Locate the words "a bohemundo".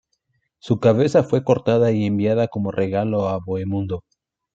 3.29-4.03